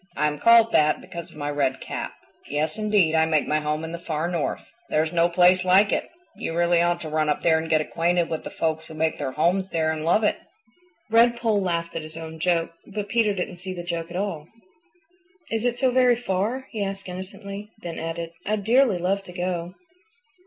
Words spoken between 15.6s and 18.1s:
it so very far?" he asked innocently; then